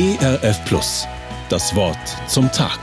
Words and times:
ERF 0.00 0.64
Plus. 0.64 1.08
Das 1.48 1.74
Wort 1.74 1.98
zum 2.28 2.52
Tag. 2.52 2.78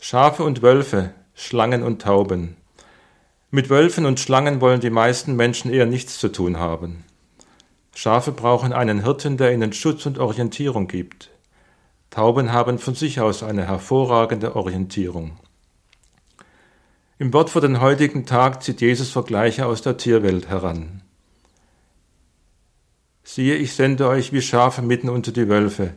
Schafe 0.00 0.44
und 0.44 0.62
Wölfe, 0.62 1.12
Schlangen 1.34 1.82
und 1.82 2.02
Tauben. 2.02 2.56
Mit 3.50 3.68
Wölfen 3.68 4.06
und 4.06 4.20
Schlangen 4.20 4.60
wollen 4.60 4.78
die 4.78 4.90
meisten 4.90 5.34
Menschen 5.34 5.72
eher 5.72 5.86
nichts 5.86 6.20
zu 6.20 6.28
tun 6.28 6.56
haben. 6.56 7.02
Schafe 7.96 8.30
brauchen 8.30 8.72
einen 8.72 9.02
Hirten, 9.02 9.38
der 9.38 9.52
ihnen 9.52 9.72
Schutz 9.72 10.06
und 10.06 10.20
Orientierung 10.20 10.86
gibt. 10.86 11.30
Tauben 12.10 12.52
haben 12.52 12.78
von 12.78 12.94
sich 12.94 13.20
aus 13.20 13.42
eine 13.42 13.66
hervorragende 13.66 14.54
Orientierung. 14.54 15.32
Im 17.18 17.32
Wort 17.32 17.50
für 17.50 17.60
den 17.60 17.80
heutigen 17.80 18.24
Tag 18.24 18.62
zieht 18.62 18.82
Jesus 18.82 19.10
Vergleiche 19.10 19.66
aus 19.66 19.82
der 19.82 19.96
Tierwelt 19.96 20.48
heran. 20.48 21.02
Siehe, 23.34 23.54
ich 23.54 23.72
sende 23.72 24.08
euch 24.08 24.34
wie 24.34 24.42
Schafe 24.42 24.82
mitten 24.82 25.08
unter 25.08 25.32
die 25.32 25.48
Wölfe. 25.48 25.94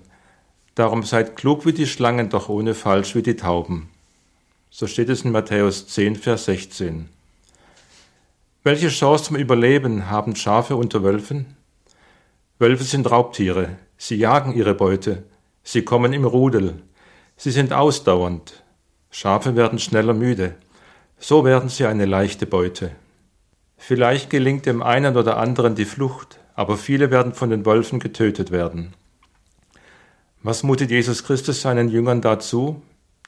Darum 0.74 1.04
seid 1.04 1.36
klug 1.36 1.66
wie 1.66 1.74
die 1.74 1.86
Schlangen, 1.86 2.30
doch 2.30 2.48
ohne 2.48 2.74
falsch 2.74 3.14
wie 3.14 3.24
die 3.24 3.36
Tauben. 3.36 3.90
So 4.70 4.88
steht 4.88 5.10
es 5.10 5.24
in 5.24 5.34
Matthäus 5.34 5.86
10, 5.86 6.16
Vers 6.16 6.46
16. 6.46 7.10
Welche 8.64 8.88
Chance 8.88 9.26
zum 9.26 9.36
Überleben 9.36 10.10
haben 10.10 10.38
Schafe 10.38 10.78
unter 10.78 11.04
Wölfen? 11.04 11.58
Wölfe 12.58 12.86
sind 12.86 13.12
Raubtiere. 13.12 13.76
Sie 13.98 14.16
jagen 14.16 14.54
ihre 14.54 14.74
Beute. 14.74 15.24
Sie 15.62 15.82
kommen 15.82 16.14
im 16.14 16.24
Rudel. 16.24 16.84
Sie 17.36 17.52
sind 17.52 17.74
ausdauernd. 17.74 18.64
Schafe 19.12 19.58
werden 19.58 19.80
schneller 19.80 20.14
müde. 20.14 20.56
So 21.20 21.44
werden 21.44 21.68
sie 21.68 21.86
eine 21.86 22.06
leichte 22.06 22.46
Beute. 22.46 22.92
Vielleicht 23.78 24.30
gelingt 24.30 24.66
dem 24.66 24.82
einen 24.82 25.18
oder 25.18 25.38
anderen 25.38 25.76
die 25.76 25.86
Flucht, 25.86 26.40
aber 26.56 26.78
viele 26.78 27.12
werden 27.12 27.34
von 27.34 27.50
den 27.50 27.66
Wölfen 27.66 28.00
getötet 28.00 28.52
werden. 28.52 28.94
Was 30.42 30.64
mutet 30.64 30.92
Jesus 30.92 31.24
Christus 31.24 31.62
seinen 31.62 31.90
Jüngern 31.90 32.22
dazu? 32.22 32.82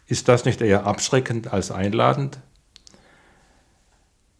Ist 0.06 0.28
das 0.30 0.46
nicht 0.46 0.62
eher 0.62 0.86
abschreckend 0.86 1.52
als 1.52 1.72
einladend? 1.72 2.40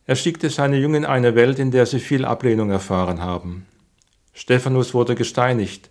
Er 0.06 0.16
schickte 0.16 0.50
seine 0.50 0.78
Jünger 0.78 1.00
in 1.00 1.06
eine 1.06 1.36
Welt, 1.36 1.60
in 1.60 1.72
der 1.72 1.86
sie 1.86 2.00
viel 2.00 2.24
Ablehnung 2.24 2.70
erfahren 2.70 3.22
haben. 3.22 3.66
Stephanus 4.34 4.94
wurde 4.94 5.16
gesteinigt, 5.16 5.90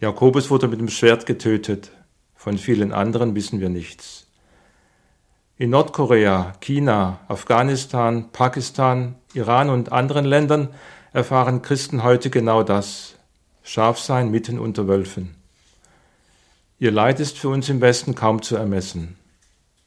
Jakobus 0.00 0.50
wurde 0.50 0.66
mit 0.68 0.80
dem 0.80 0.88
Schwert 0.88 1.26
getötet, 1.26 1.92
von 2.34 2.58
vielen 2.58 2.92
anderen 2.92 3.34
wissen 3.34 3.60
wir 3.60 3.68
nichts. 3.68 4.25
In 5.58 5.70
Nordkorea, 5.70 6.52
China, 6.60 7.20
Afghanistan, 7.28 8.30
Pakistan, 8.30 9.14
Iran 9.32 9.70
und 9.70 9.90
anderen 9.90 10.26
Ländern 10.26 10.68
erfahren 11.14 11.62
Christen 11.62 12.02
heute 12.02 12.28
genau 12.28 12.62
das, 12.62 13.14
Schafsein 13.62 14.30
mitten 14.30 14.58
unter 14.58 14.86
Wölfen. 14.86 15.34
Ihr 16.78 16.90
Leid 16.90 17.20
ist 17.20 17.38
für 17.38 17.48
uns 17.48 17.70
im 17.70 17.80
Westen 17.80 18.14
kaum 18.14 18.42
zu 18.42 18.54
ermessen. 18.54 19.16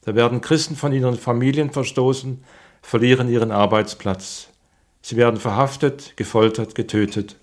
Da 0.04 0.16
werden 0.16 0.40
Christen 0.40 0.74
von 0.74 0.92
ihren 0.92 1.16
Familien 1.16 1.70
verstoßen, 1.70 2.42
verlieren 2.82 3.28
ihren 3.28 3.52
Arbeitsplatz. 3.52 4.48
Sie 5.02 5.14
werden 5.14 5.38
verhaftet, 5.38 6.16
gefoltert, 6.16 6.74
getötet. 6.74 7.36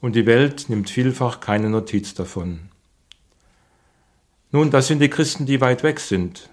Und 0.00 0.16
die 0.16 0.24
Welt 0.24 0.70
nimmt 0.70 0.88
vielfach 0.88 1.40
keine 1.40 1.68
Notiz 1.68 2.14
davon. 2.14 2.70
Nun, 4.52 4.70
das 4.70 4.86
sind 4.86 5.00
die 5.00 5.10
Christen, 5.10 5.44
die 5.44 5.60
weit 5.60 5.82
weg 5.82 6.00
sind. 6.00 6.48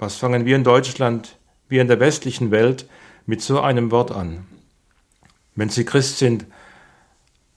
Was 0.00 0.16
fangen 0.16 0.46
wir 0.46 0.56
in 0.56 0.64
Deutschland, 0.64 1.36
wie 1.68 1.78
in 1.78 1.86
der 1.86 2.00
westlichen 2.00 2.50
Welt, 2.50 2.88
mit 3.26 3.42
so 3.42 3.60
einem 3.60 3.90
Wort 3.90 4.10
an? 4.10 4.46
Wenn 5.54 5.68
Sie 5.68 5.84
Christ 5.84 6.16
sind, 6.16 6.46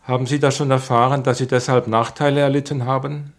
haben 0.02 0.28
Sie 0.28 0.40
das 0.40 0.58
schon 0.58 0.70
erfahren, 0.70 1.24
dass 1.24 1.38
Sie 1.38 1.48
deshalb 1.48 1.88
Nachteile 1.88 2.42
erlitten 2.42 2.86
haben? 2.86 3.32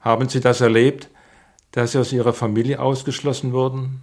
Haben 0.00 0.28
Sie 0.28 0.40
das 0.40 0.60
erlebt, 0.60 1.10
dass 1.70 1.92
Sie 1.92 1.98
aus 1.98 2.12
Ihrer 2.12 2.32
Familie 2.32 2.80
ausgeschlossen 2.80 3.52
wurden? 3.52 4.02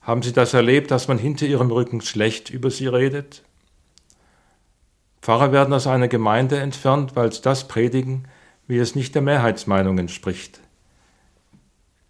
Haben 0.00 0.22
Sie 0.22 0.32
das 0.32 0.54
erlebt, 0.54 0.92
dass 0.92 1.08
man 1.08 1.18
hinter 1.18 1.46
Ihrem 1.46 1.72
Rücken 1.72 2.00
schlecht 2.00 2.48
über 2.48 2.70
Sie 2.70 2.86
redet? 2.86 3.42
Pfarrer 5.20 5.50
werden 5.50 5.74
aus 5.74 5.88
einer 5.88 6.06
Gemeinde 6.06 6.60
entfernt, 6.60 7.16
weil 7.16 7.32
sie 7.32 7.42
das 7.42 7.66
predigen, 7.66 8.28
wie 8.68 8.78
es 8.78 8.94
nicht 8.94 9.16
der 9.16 9.22
Mehrheitsmeinung 9.22 9.98
entspricht. 9.98 10.60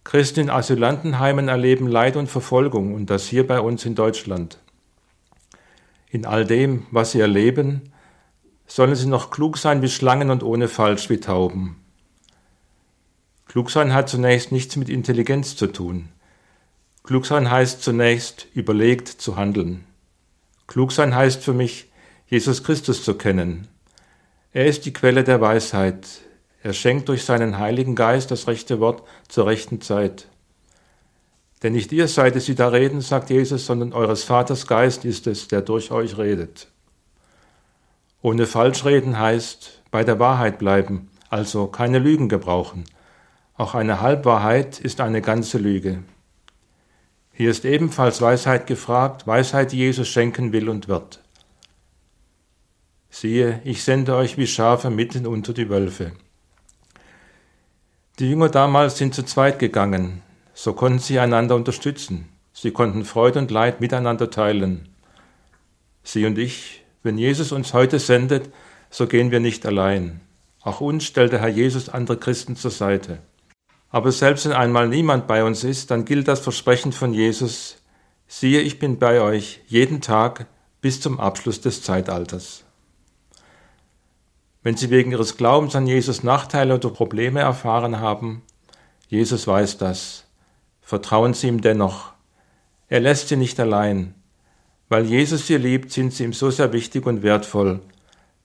Christen 0.09 0.39
in 0.39 0.49
Asylantenheimen 0.49 1.49
erleben 1.49 1.85
Leid 1.85 2.15
und 2.15 2.25
Verfolgung 2.25 2.95
und 2.95 3.11
das 3.11 3.27
hier 3.27 3.45
bei 3.45 3.59
uns 3.59 3.85
in 3.85 3.93
Deutschland. 3.93 4.57
In 6.09 6.25
all 6.25 6.47
dem, 6.47 6.87
was 6.89 7.11
sie 7.11 7.19
erleben, 7.19 7.93
sollen 8.65 8.95
sie 8.95 9.05
noch 9.05 9.29
klug 9.29 9.59
sein 9.59 9.83
wie 9.83 9.87
Schlangen 9.87 10.31
und 10.31 10.41
ohne 10.41 10.67
falsch 10.67 11.11
wie 11.11 11.19
Tauben. 11.19 11.75
Klugsein 13.45 13.93
hat 13.93 14.09
zunächst 14.09 14.51
nichts 14.51 14.77
mit 14.77 14.89
Intelligenz 14.89 15.55
zu 15.55 15.67
tun. 15.67 16.09
Klugsein 17.03 17.51
heißt 17.51 17.83
zunächst 17.83 18.47
überlegt 18.55 19.09
zu 19.09 19.35
handeln. 19.35 19.83
Klugsein 20.65 21.13
heißt 21.13 21.43
für 21.43 21.53
mich, 21.53 21.91
Jesus 22.25 22.63
Christus 22.63 23.03
zu 23.03 23.13
kennen. 23.13 23.67
Er 24.53 24.65
ist 24.65 24.87
die 24.87 24.93
Quelle 24.93 25.23
der 25.23 25.39
Weisheit. 25.39 26.07
Er 26.61 26.73
schenkt 26.73 27.07
durch 27.07 27.23
seinen 27.23 27.57
Heiligen 27.57 27.95
Geist 27.95 28.31
das 28.31 28.47
rechte 28.47 28.79
Wort 28.79 29.03
zur 29.27 29.45
rechten 29.45 29.81
Zeit. 29.81 30.27
Denn 31.63 31.73
nicht 31.73 31.91
ihr 31.91 32.07
seid 32.07 32.35
es, 32.35 32.45
die 32.45 32.55
da 32.55 32.69
reden, 32.69 33.01
sagt 33.01 33.29
Jesus, 33.29 33.65
sondern 33.65 33.93
eures 33.93 34.23
Vaters 34.23 34.67
Geist 34.67 35.05
ist 35.05 35.27
es, 35.27 35.47
der 35.47 35.61
durch 35.61 35.91
euch 35.91 36.17
redet. 36.17 36.67
Ohne 38.21 38.45
Falschreden 38.45 39.17
heißt 39.17 39.81
bei 39.91 40.03
der 40.03 40.19
Wahrheit 40.19 40.59
bleiben, 40.59 41.09
also 41.29 41.67
keine 41.67 41.99
Lügen 41.99 42.27
gebrauchen. 42.29 42.83
Auch 43.55 43.75
eine 43.75 44.01
Halbwahrheit 44.01 44.79
ist 44.79 45.01
eine 45.01 45.21
ganze 45.21 45.57
Lüge. 45.57 46.03
Hier 47.33 47.51
ist 47.51 47.63
ebenfalls 47.63 48.21
Weisheit 48.21 48.67
gefragt, 48.67 49.27
Weisheit, 49.27 49.71
die 49.71 49.77
Jesus 49.77 50.09
schenken 50.09 50.51
will 50.51 50.67
und 50.67 50.89
wird. 50.89 51.21
Siehe, 53.09 53.61
ich 53.63 53.83
sende 53.83 54.15
euch 54.15 54.37
wie 54.37 54.47
Schafe 54.47 54.89
mitten 54.89 55.25
unter 55.25 55.53
die 55.53 55.69
Wölfe. 55.69 56.11
Die 58.19 58.29
Jünger 58.29 58.49
damals 58.49 58.97
sind 58.97 59.15
zu 59.15 59.23
zweit 59.23 59.59
gegangen, 59.59 60.21
so 60.53 60.73
konnten 60.73 60.99
sie 60.99 61.19
einander 61.19 61.55
unterstützen. 61.55 62.27
Sie 62.51 62.71
konnten 62.71 63.05
Freude 63.05 63.39
und 63.39 63.49
Leid 63.49 63.79
miteinander 63.79 64.29
teilen. 64.29 64.89
Sie 66.03 66.25
und 66.25 66.37
ich, 66.37 66.83
wenn 67.01 67.17
Jesus 67.17 67.53
uns 67.53 67.73
heute 67.73 67.97
sendet, 67.97 68.49
so 68.89 69.07
gehen 69.07 69.31
wir 69.31 69.39
nicht 69.39 69.65
allein. 69.65 70.19
Auch 70.61 70.81
uns 70.81 71.05
stellt 71.05 71.31
der 71.31 71.39
Herr 71.39 71.47
Jesus 71.47 71.87
andere 71.87 72.17
Christen 72.17 72.57
zur 72.57 72.71
Seite. 72.71 73.19
Aber 73.89 74.11
selbst 74.11 74.45
wenn 74.45 74.51
einmal 74.51 74.89
niemand 74.89 75.25
bei 75.25 75.45
uns 75.45 75.63
ist, 75.63 75.89
dann 75.89 76.03
gilt 76.03 76.27
das 76.27 76.41
Versprechen 76.41 76.91
von 76.91 77.13
Jesus, 77.13 77.77
siehe, 78.27 78.59
ich 78.59 78.79
bin 78.79 78.99
bei 78.99 79.21
euch 79.21 79.61
jeden 79.67 80.01
Tag 80.01 80.47
bis 80.81 80.99
zum 80.99 81.21
Abschluss 81.21 81.61
des 81.61 81.83
Zeitalters. 81.83 82.65
Wenn 84.61 84.75
Sie 84.75 84.89
wegen 84.89 85.11
Ihres 85.11 85.37
Glaubens 85.37 85.75
an 85.75 85.87
Jesus 85.87 86.23
Nachteile 86.23 86.75
oder 86.75 86.89
Probleme 86.89 87.39
erfahren 87.39 87.99
haben, 87.99 88.41
Jesus 89.07 89.47
weiß 89.47 89.77
das. 89.77 90.25
Vertrauen 90.81 91.33
Sie 91.33 91.47
ihm 91.47 91.61
dennoch. 91.61 92.11
Er 92.89 92.99
lässt 92.99 93.29
Sie 93.29 93.37
nicht 93.37 93.59
allein. 93.59 94.15
Weil 94.89 95.05
Jesus 95.05 95.47
Sie 95.47 95.55
liebt, 95.57 95.91
sind 95.91 96.13
Sie 96.13 96.23
ihm 96.23 96.33
so 96.33 96.49
sehr 96.49 96.73
wichtig 96.73 97.05
und 97.05 97.23
wertvoll. 97.23 97.79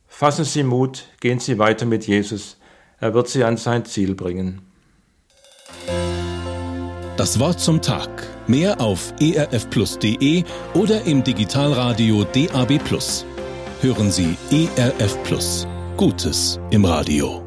Fassen 0.06 0.44
Sie 0.44 0.62
Mut, 0.62 1.06
gehen 1.20 1.41
Sie 1.41 1.58
weiter 1.58 1.86
mit 1.86 2.06
Jesus. 2.06 2.58
Er 3.00 3.14
wird 3.14 3.28
Sie 3.28 3.42
an 3.42 3.56
sein 3.56 3.84
Ziel 3.84 4.14
bringen. 4.14 4.62
Das 7.16 7.41
Wort 7.41 7.60
zum 7.60 7.81
Tag. 7.81 8.08
Mehr 8.46 8.81
auf 8.81 9.12
erfplus.de 9.20 10.44
oder 10.75 11.02
im 11.04 11.25
Digitalradio 11.25 12.25
DAB. 12.25 12.81
Hören 13.81 14.10
Sie 14.10 14.36
ERF 14.50 15.22
Plus. 15.25 15.66
Gutes 15.96 16.58
im 16.73 16.85
Radio. 16.85 17.44